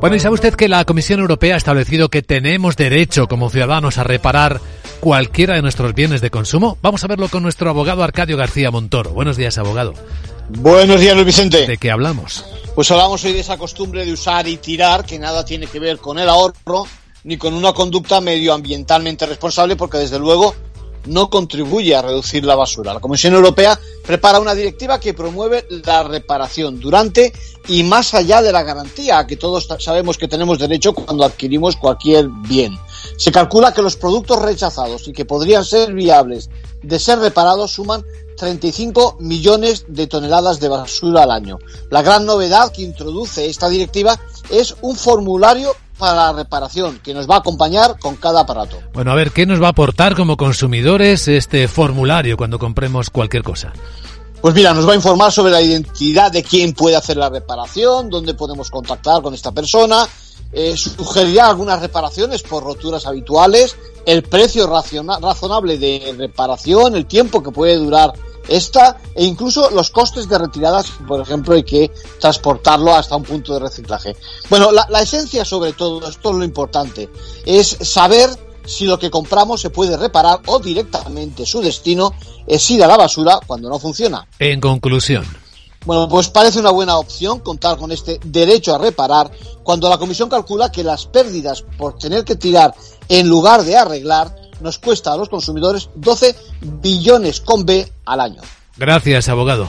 [0.00, 3.98] Bueno, ¿y sabe usted que la Comisión Europea ha establecido que tenemos derecho como ciudadanos
[3.98, 4.58] a reparar
[4.98, 6.78] cualquiera de nuestros bienes de consumo?
[6.80, 9.10] Vamos a verlo con nuestro abogado Arcadio García Montoro.
[9.10, 9.92] Buenos días, abogado.
[10.48, 11.66] Buenos días, Luis Vicente.
[11.66, 12.46] ¿De qué hablamos?
[12.74, 15.98] Pues hablamos hoy de esa costumbre de usar y tirar que nada tiene que ver
[15.98, 16.86] con el ahorro
[17.24, 20.54] ni con una conducta medioambientalmente responsable porque desde luego
[21.04, 22.94] no contribuye a reducir la basura.
[22.94, 27.32] La Comisión Europea prepara una directiva que promueve la reparación durante
[27.68, 31.76] y más allá de la garantía a que todos sabemos que tenemos derecho cuando adquirimos
[31.76, 32.76] cualquier bien.
[33.16, 36.50] Se calcula que los productos rechazados y que podrían ser viables
[36.82, 38.04] de ser reparados suman
[38.36, 41.58] 35 millones de toneladas de basura al año.
[41.90, 47.30] La gran novedad que introduce esta directiva es un formulario para la reparación que nos
[47.30, 48.78] va a acompañar con cada aparato.
[48.92, 53.44] Bueno, a ver, ¿qué nos va a aportar como consumidores este formulario cuando compremos cualquier
[53.44, 53.72] cosa?
[54.40, 58.08] Pues mira, nos va a informar sobre la identidad de quién puede hacer la reparación,
[58.08, 60.08] dónde podemos contactar con esta persona,
[60.52, 67.50] eh, sugerirá algunas reparaciones por roturas habituales, el precio razonable de reparación, el tiempo que
[67.50, 68.12] puede durar
[68.50, 73.54] esta e incluso los costes de retirada, por ejemplo, hay que transportarlo hasta un punto
[73.54, 74.16] de reciclaje.
[74.50, 77.08] Bueno, la, esencia sobre todo, esto es lo importante,
[77.46, 78.28] es saber
[78.66, 82.12] si lo que compramos se puede reparar o directamente su destino
[82.46, 84.26] es ir a la basura cuando no funciona.
[84.38, 85.24] En conclusión.
[85.86, 89.30] Bueno, pues parece una buena opción contar con este derecho a reparar
[89.62, 92.74] cuando la Comisión calcula que las pérdidas por tener que tirar
[93.08, 98.42] en lugar de arreglar nos cuesta a los consumidores 12 billones con B al año.
[98.76, 99.68] Gracias, abogado.